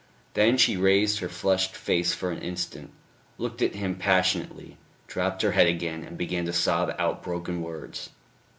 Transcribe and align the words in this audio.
Then 0.33 0.57
she 0.57 0.77
raised 0.77 1.19
her 1.19 1.29
flushed 1.29 1.75
face 1.75 2.11
for 2.11 2.31
an 2.31 2.39
instant, 2.41 2.89
looked 3.37 3.61
at 3.61 3.75
him 3.75 3.93
passionately, 3.99 4.77
dropped 5.05 5.43
her 5.43 5.51
head 5.51 5.67
again 5.67 6.01
and 6.03 6.17
began 6.17 6.45
to 6.45 6.53
sob 6.53 6.95
out 6.97 7.21
broken 7.21 7.61
words. 7.61 8.09